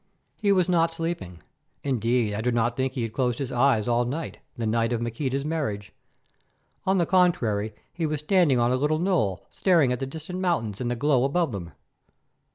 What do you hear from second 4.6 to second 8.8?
night of Maqueda's marriage. On the contrary, he was standing on a